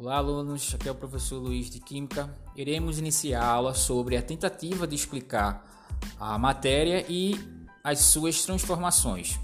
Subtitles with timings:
[0.00, 0.72] Olá, alunos.
[0.76, 2.32] Aqui é o professor Luiz de Química.
[2.54, 5.68] Iremos iniciar a aula sobre a tentativa de explicar
[6.20, 7.34] a matéria e
[7.82, 9.40] as suas transformações.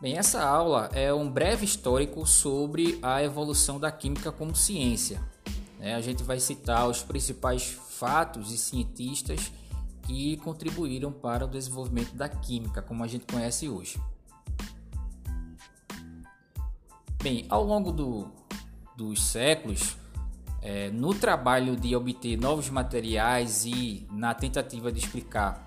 [0.00, 5.20] Bem, essa aula é um breve histórico sobre a evolução da química como ciência.
[5.78, 5.94] Né?
[5.94, 9.52] A gente vai citar os principais fatos e cientistas
[10.04, 14.00] que contribuíram para o desenvolvimento da química como a gente conhece hoje.
[17.20, 18.30] Bem, ao longo do,
[18.96, 19.96] dos séculos,
[20.62, 25.66] é, no trabalho de obter novos materiais e na tentativa de explicar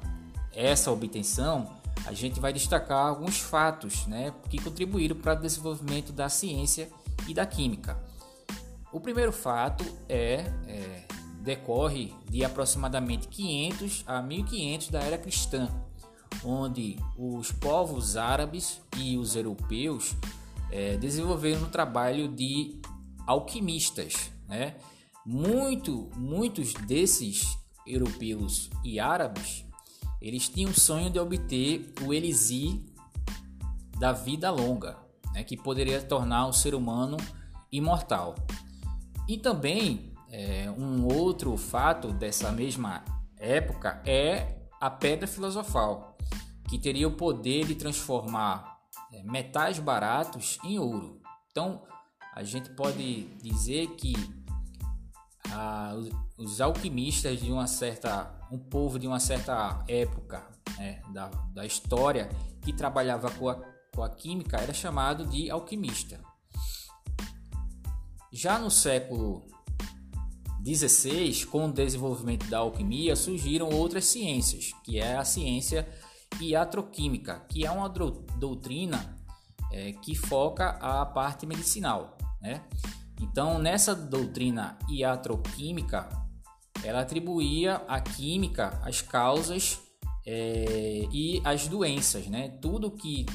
[0.54, 1.70] essa obtenção,
[2.06, 6.90] a gente vai destacar alguns fatos né, que contribuíram para o desenvolvimento da ciência
[7.28, 8.02] e da química.
[8.92, 11.04] O primeiro fato é, é
[11.42, 15.70] decorre de aproximadamente 500 a 1500 da era cristã,
[16.44, 20.16] onde os povos árabes e os europeus
[20.72, 22.80] é, desenvolveram um trabalho de
[23.28, 24.32] alquimistas.
[24.48, 24.76] Né?
[25.26, 29.66] Muito, muitos desses europeus e árabes
[30.22, 32.80] eles tinham o sonho de obter o elixir
[33.98, 34.98] da vida longa,
[35.34, 35.44] né?
[35.44, 37.18] que poderia tornar o ser humano
[37.72, 38.36] imortal.
[39.28, 43.04] E também é, um outro fato dessa mesma
[43.38, 46.16] época é a pedra filosofal,
[46.70, 48.71] que teria o poder de transformar
[49.24, 51.22] metais baratos em ouro.
[51.52, 51.82] Então,
[52.34, 54.14] a gente pode dizer que
[56.38, 62.30] os alquimistas de uma certa, um povo de uma certa época né, da, da história
[62.62, 63.56] que trabalhava com a,
[63.94, 66.20] com a química era chamado de alquimista.
[68.32, 69.46] Já no século
[70.66, 75.88] XVI, com o desenvolvimento da alquimia, surgiram outras ciências, que é a ciência
[76.40, 79.18] iatroquímica, que é uma doutrina
[79.72, 82.18] é, que foca a parte medicinal.
[82.42, 82.62] Né?
[83.20, 86.10] Então, nessa doutrina iatroquímica,
[86.84, 89.80] ela atribuía à química as causas
[90.26, 92.28] é, e as doenças.
[92.28, 92.50] Né?
[92.62, 93.26] Tudo que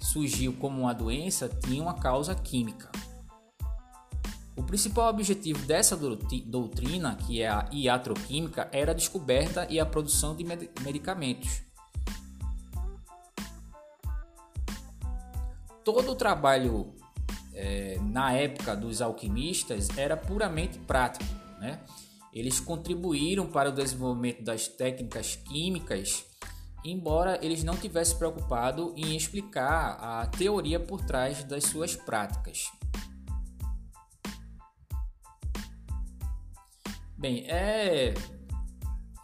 [0.00, 2.90] surgiu como uma doença tinha uma causa química.
[4.56, 5.94] O principal objetivo dessa
[6.46, 10.44] doutrina, que é a iatroquímica, era a descoberta e a produção de
[10.82, 11.65] medicamentos.
[15.86, 16.92] Todo o trabalho
[17.54, 21.24] é, na época dos alquimistas era puramente prático.
[21.60, 21.78] Né?
[22.32, 26.26] Eles contribuíram para o desenvolvimento das técnicas químicas,
[26.84, 32.64] embora eles não tivessem preocupado em explicar a teoria por trás das suas práticas.
[37.16, 38.12] Bem, é,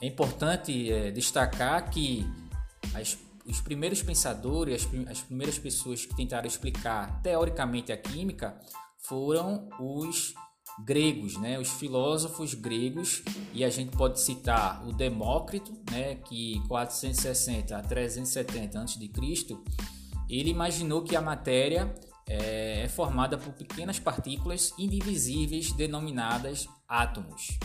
[0.01, 2.25] é importante é, destacar que
[2.95, 8.59] as os primeiros pensadores, as, as primeiras pessoas que tentaram explicar teoricamente a química
[8.99, 10.35] foram os
[10.85, 17.77] gregos, né, os filósofos gregos, e a gente pode citar o Demócrito, né, que 460
[17.77, 19.11] a 370 a.C.,
[20.29, 21.95] ele imaginou que a matéria
[22.27, 27.59] é, é formada por pequenas partículas indivisíveis denominadas átomos.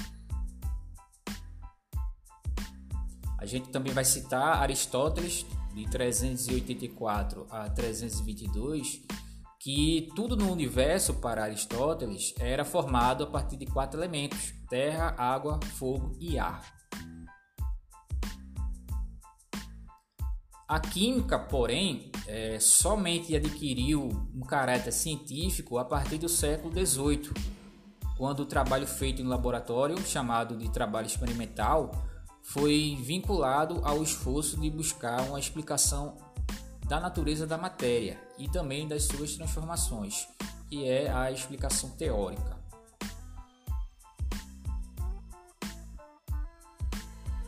[3.37, 5.45] A gente também vai citar Aristóteles,
[5.77, 9.03] de 384 a 322,
[9.59, 15.59] que tudo no universo para Aristóteles era formado a partir de quatro elementos: terra, água,
[15.77, 16.66] fogo e ar.
[20.67, 27.31] A química, porém, é, somente adquiriu um caráter científico a partir do século XVIII,
[28.17, 31.91] quando o trabalho feito no laboratório, chamado de trabalho experimental,
[32.47, 36.18] foi vinculado ao esforço de buscar uma explicação
[36.88, 40.25] da natureza da matéria e também das suas transformações,
[40.69, 42.58] que é a explicação teórica.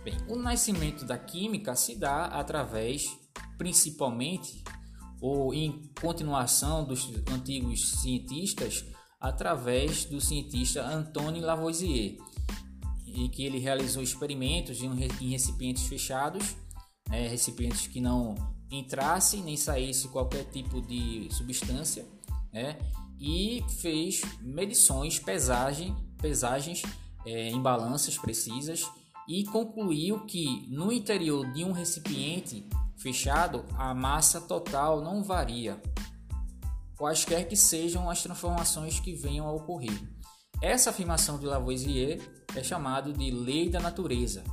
[0.04, 3.18] Bem, o nascimento da química se dá através,
[3.58, 4.62] principalmente,
[5.22, 8.84] ou em continuação dos antigos cientistas,
[9.18, 12.18] através do cientista Antoine Lavoisier,
[13.20, 14.94] e que ele realizou experimentos em,
[15.30, 16.56] recipientes fechados,
[17.10, 18.36] né, recipientes que não
[18.72, 22.08] entrasse nem saísse qualquer tipo de substância,
[22.54, 22.80] né,
[23.20, 26.82] e fez medições, pesagem, pesagens
[27.26, 28.90] é, em balanças precisas
[29.28, 35.82] e concluiu que no interior de um recipiente fechado a massa total não varia,
[36.98, 40.00] quaisquer que sejam as transformações que venham a ocorrer.
[40.62, 42.22] Essa afirmação de Lavoisier
[42.56, 44.44] é chamado de lei da natureza.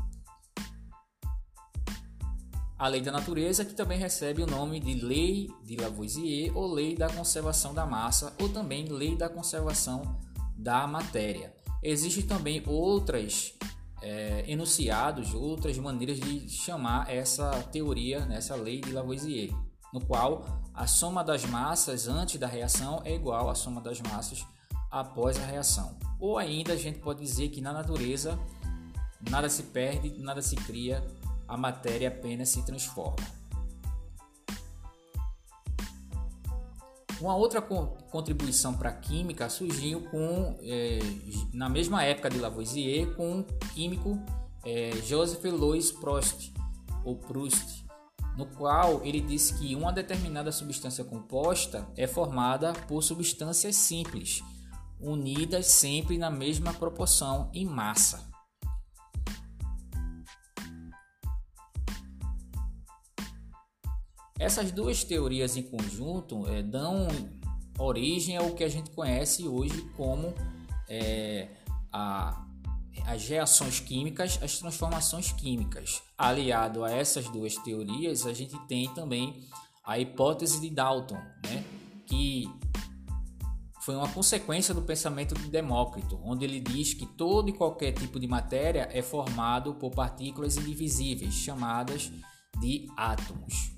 [2.78, 6.94] a lei da natureza, que também recebe o nome de lei de Lavoisier ou lei
[6.94, 10.20] da conservação da massa ou também lei da conservação
[10.56, 11.54] da matéria.
[11.82, 13.54] Existem também outras
[14.02, 19.50] é, enunciados, outras maneiras de chamar essa teoria, né, essa lei de Lavoisier,
[19.92, 20.44] no qual
[20.74, 24.44] a soma das massas antes da reação é igual à soma das massas
[24.90, 25.96] após a reação.
[26.18, 28.38] Ou ainda a gente pode dizer que na natureza
[29.30, 31.04] nada se perde, nada se cria,
[31.46, 33.36] a matéria apenas se transforma.
[37.20, 40.98] Uma outra contribuição para a química surgiu com, é,
[41.52, 43.44] na mesma época de Lavoisier com o
[43.74, 44.18] químico
[44.64, 46.52] é, Joseph Louis Proust,
[47.04, 47.86] ou Proust,
[48.36, 54.42] no qual ele disse que uma determinada substância composta é formada por substâncias simples,
[55.00, 58.26] unidas sempre na mesma proporção em massa.
[64.38, 67.08] Essas duas teorias em conjunto é, dão
[67.78, 70.34] origem ao que a gente conhece hoje como
[70.88, 71.49] é,
[71.92, 72.46] a,
[73.06, 76.02] as reações químicas, as transformações químicas.
[76.19, 79.42] Aliado a essas duas teorias, a gente tem também
[79.84, 81.64] a hipótese de Dalton, né,
[82.06, 82.50] que
[83.86, 88.18] foi uma consequência do pensamento de Demócrito, onde ele diz que todo e qualquer tipo
[88.18, 92.10] de matéria é formado por partículas indivisíveis, chamadas
[92.58, 93.70] de átomos.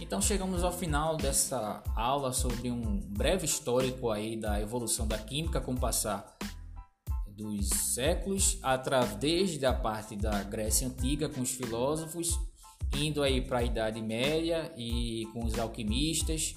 [0.00, 5.60] Então chegamos ao final dessa aula sobre um breve histórico aí da evolução da química
[5.60, 6.36] com o passar
[7.28, 8.58] dos séculos,
[9.20, 12.36] desde a parte da Grécia antiga com os filósofos,
[12.96, 16.54] indo aí para a Idade Média e com os alquimistas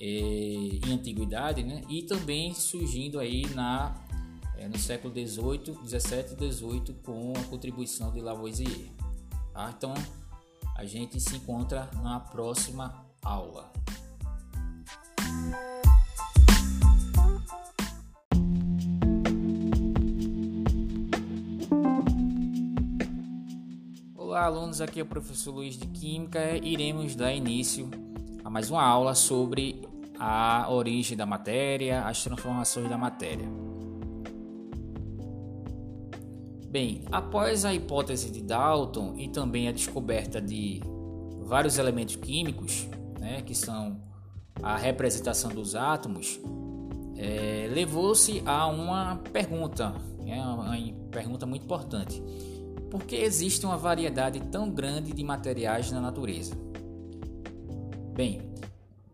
[0.00, 1.82] eh, em antiguidade, né?
[1.88, 3.94] E também surgindo aí na
[4.56, 8.90] eh, no século 18, 17 e 18 com a contribuição de Lavoisier.
[9.52, 9.72] Tá?
[9.76, 9.94] Então
[10.76, 13.72] a gente se encontra na próxima aula.
[24.42, 24.80] Alunos.
[24.80, 26.56] Aqui é o professor Luiz de Química.
[26.56, 27.88] Iremos dar início
[28.44, 29.80] a mais uma aula sobre
[30.18, 33.48] a origem da matéria, as transformações da matéria.
[36.68, 40.80] Bem, após a hipótese de Dalton e também a descoberta de
[41.42, 42.88] vários elementos químicos,
[43.20, 44.00] né, que são
[44.60, 46.40] a representação dos átomos,
[47.16, 50.76] é, levou-se a uma pergunta, né, uma
[51.10, 52.20] pergunta muito importante:
[52.92, 56.54] por que existe uma variedade tão grande de materiais na natureza?
[58.12, 58.52] Bem,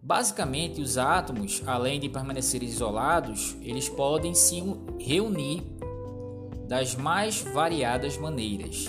[0.02, 4.60] basicamente os átomos, além de permanecerem isolados, eles podem se
[4.98, 5.62] reunir
[6.66, 8.88] das mais variadas maneiras,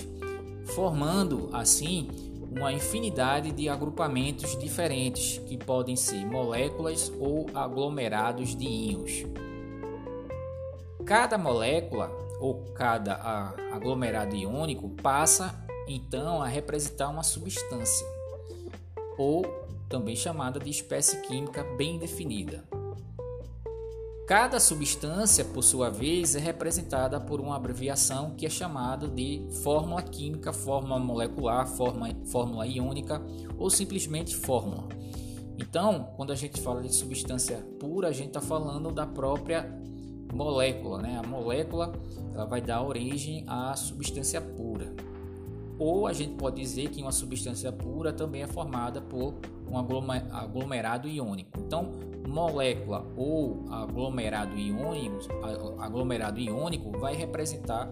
[0.74, 2.08] formando assim
[2.50, 9.24] uma infinidade de agrupamentos diferentes que podem ser moléculas ou aglomerados de íons.
[11.06, 12.10] Cada molécula
[12.40, 13.14] ou cada
[13.72, 15.54] aglomerado iônico passa
[15.86, 18.06] então a representar uma substância,
[19.18, 19.44] ou
[19.88, 22.64] também chamada de espécie química bem definida.
[24.26, 30.00] Cada substância, por sua vez, é representada por uma abreviação que é chamada de fórmula
[30.02, 33.20] química, fórmula molecular, fórmula, fórmula iônica
[33.58, 34.88] ou simplesmente fórmula.
[35.58, 39.68] Então, quando a gente fala de substância pura, a gente está falando da própria
[40.32, 41.20] molécula, né?
[41.22, 41.92] A molécula
[42.34, 44.92] ela vai dar origem à substância pura.
[45.78, 49.34] Ou a gente pode dizer que uma substância pura também é formada por
[49.66, 51.58] um aglomerado iônico.
[51.58, 51.92] Então,
[52.28, 55.16] molécula ou aglomerado iônico,
[55.78, 57.90] aglomerado iônico vai representar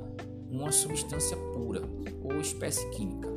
[0.50, 1.82] uma substância pura
[2.22, 3.28] ou espécie química.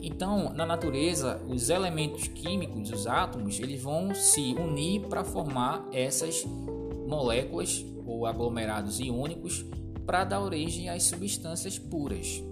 [0.00, 6.44] Então, na natureza, os elementos químicos, os átomos, eles vão se unir para formar essas
[7.06, 9.64] moléculas ou aglomerados iônicos
[10.06, 12.42] para dar origem às substâncias puras.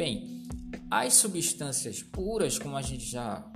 [0.00, 0.44] Bem,
[0.90, 3.46] as substâncias puras, como a gente já,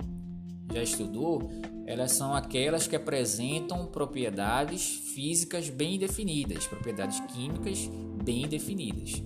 [0.71, 1.49] já estudou,
[1.87, 7.89] elas são aquelas que apresentam propriedades físicas bem definidas, propriedades químicas
[8.23, 9.21] bem definidas.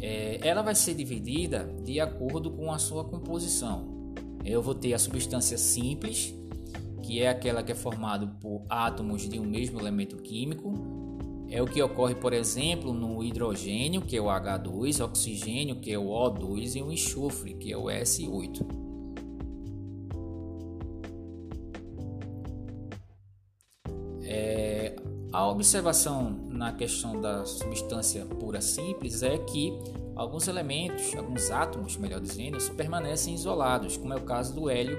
[0.00, 4.14] É, ela vai ser dividida de acordo com a sua composição.
[4.44, 6.34] Eu vou ter a substância simples,
[7.02, 10.72] que é aquela que é formada por átomos de um mesmo elemento químico,
[11.48, 15.98] É o que ocorre, por exemplo, no hidrogênio, que é o H2, oxigênio, que é
[15.98, 18.66] o O2 e o enxofre, que é o S8.
[24.24, 24.96] É,
[25.32, 29.78] a observação na questão da substância pura simples é que
[30.14, 34.98] alguns elementos, alguns átomos, melhor dizendo, permanecem isolados, como é o caso do hélio,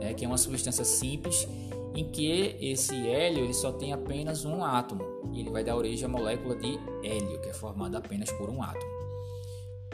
[0.00, 1.48] é, que é uma substância simples
[1.94, 6.04] em que esse hélio ele só tem apenas um átomo e ele vai dar origem
[6.04, 8.96] à molécula de hélio, que é formada apenas por um átomo.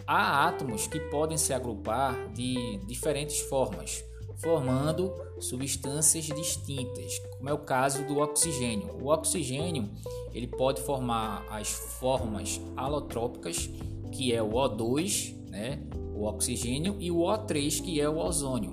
[0.05, 4.05] Há átomos que podem se agrupar de diferentes formas,
[4.37, 8.97] formando substâncias distintas, como é o caso do oxigênio.
[9.03, 9.91] O oxigênio
[10.33, 13.69] ele pode formar as formas alotrópicas,
[14.13, 15.83] que é o O2, né,
[16.15, 18.71] o oxigênio, e o O3, que é o ozônio.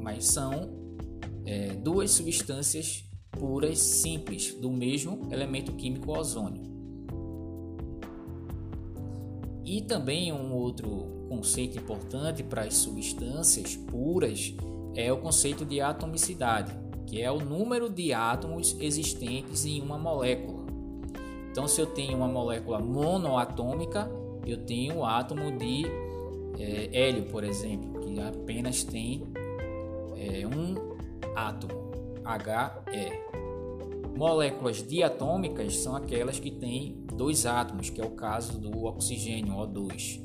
[0.00, 0.70] Mas são
[1.44, 6.62] é, duas substâncias puras simples do mesmo elemento químico ozônio.
[9.64, 14.54] E também um outro conceito importante para as substâncias puras
[14.94, 16.72] é o conceito de atomicidade,
[17.06, 20.64] que é o número de átomos existentes em uma molécula.
[21.50, 24.10] Então, se eu tenho uma molécula monoatômica,
[24.46, 25.84] eu tenho o átomo de
[26.58, 29.22] é, hélio, por exemplo, que apenas tem
[30.16, 30.74] é, um
[31.34, 31.74] átomo,
[32.24, 33.34] HE.
[34.16, 40.23] Moléculas diatômicas são aquelas que têm dois átomos, que é o caso do oxigênio, O2.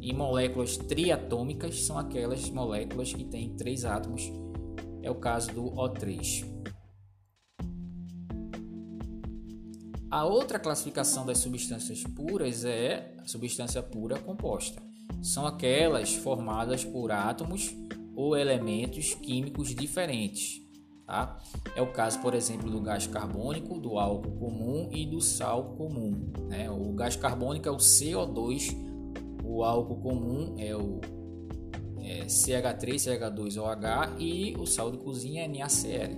[0.00, 4.30] E moléculas triatômicas são aquelas moléculas que têm três átomos,
[5.02, 6.60] é o caso do O3.
[10.10, 14.82] A outra classificação das substâncias puras é substância pura composta.
[15.22, 17.72] São aquelas formadas por átomos
[18.16, 20.60] ou elementos químicos diferentes.
[21.06, 21.38] Tá?
[21.76, 26.32] É o caso, por exemplo, do gás carbônico, do álcool comum e do sal comum.
[26.48, 26.68] Né?
[26.70, 28.89] O gás carbônico é o CO2,
[29.50, 31.00] o álcool comum é o
[32.02, 36.16] é, CH3, CH2OH e o sal de cozinha é NaCl.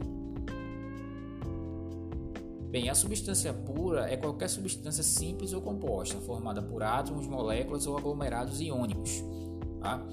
[2.71, 7.99] Bem, a substância pura é qualquer substância simples ou composta, formada por átomos, moléculas ou
[7.99, 9.23] aglomerados iônicos.
[9.81, 10.07] Tá?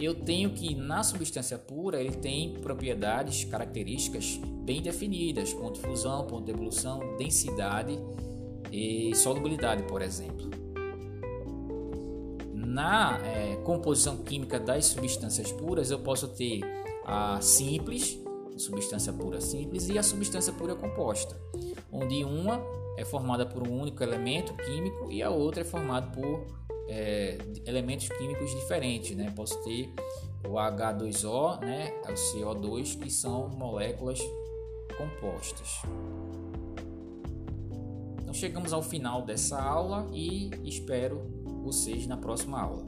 [0.00, 6.26] eu tenho que na substância pura ele tem propriedades, características bem definidas, ponto de fusão,
[6.26, 7.98] ponto de evolução, densidade
[8.72, 10.63] e solubilidade, por exemplo.
[12.74, 16.60] Na é, composição química das substâncias puras eu posso ter
[17.04, 18.18] a simples,
[18.56, 21.40] substância pura simples, e a substância pura composta,
[21.92, 22.60] onde uma
[22.96, 26.44] é formada por um único elemento químico e a outra é formada por
[26.88, 29.32] é, elementos químicos diferentes, né?
[29.36, 29.94] Posso ter
[30.44, 31.92] o H2O, né?
[32.02, 34.18] O CO2, que são moléculas
[34.98, 35.80] compostas.
[38.20, 42.84] Então chegamos ao final dessa aula e espero vocês na próxima aula.